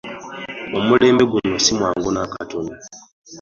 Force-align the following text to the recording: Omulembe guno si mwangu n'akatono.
Omulembe 0.77 1.23
guno 1.31 1.55
si 1.63 1.71
mwangu 1.77 2.09
n'akatono. 2.11 2.73